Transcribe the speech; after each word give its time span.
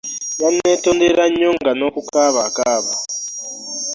Yanneetondera 0.41 1.23
nnyo 1.29 1.49
nga 1.57 1.71
n'okukaaba 1.75 2.39
akaaba. 2.47 2.91